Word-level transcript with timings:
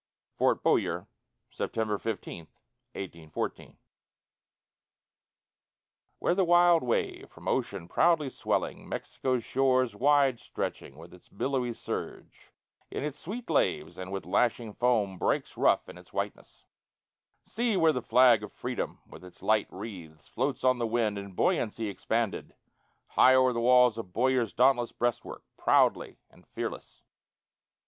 FORT 0.33 0.63
BOWYER 0.63 1.05
[September 1.51 1.99
15, 1.99 2.47
1814] 2.95 3.77
Where 6.17 6.33
the 6.33 6.43
wild 6.43 6.81
wave, 6.81 7.29
from 7.29 7.47
ocean 7.47 7.87
proudly 7.87 8.31
swelling, 8.31 8.89
Mexico's 8.89 9.43
shores, 9.43 9.95
wide 9.95 10.39
stretching, 10.39 10.97
with 10.97 11.13
its 11.13 11.29
billowy 11.29 11.71
Surge, 11.73 12.51
in 12.89 13.03
its 13.03 13.19
sweep 13.19 13.47
laves, 13.51 13.99
and, 13.99 14.11
with 14.11 14.25
lashing 14.25 14.73
foam, 14.73 15.19
breaks, 15.19 15.55
Rough 15.55 15.87
in 15.87 15.99
its 15.99 16.11
whiteness; 16.11 16.65
See 17.45 17.77
where 17.77 17.93
the 17.93 18.01
flag 18.01 18.41
of 18.41 18.51
Freedom, 18.51 19.01
with 19.05 19.23
its 19.23 19.43
light 19.43 19.67
wreaths, 19.69 20.27
Floats 20.27 20.63
on 20.63 20.79
the 20.79 20.87
wind, 20.87 21.19
in 21.19 21.33
buoyancy 21.33 21.89
expanded 21.89 22.55
High 23.09 23.35
o'er 23.35 23.53
the 23.53 23.61
walls 23.61 23.99
of 23.99 24.13
Bowyer's 24.13 24.51
dauntless 24.51 24.93
breastwork, 24.93 25.43
Proudly 25.57 26.17
and 26.31 26.47
fearless. 26.47 27.03